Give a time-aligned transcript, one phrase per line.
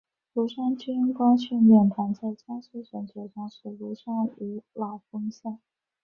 [0.33, 5.59] 庐山军官训练团在江西省九江市庐山五老峰下。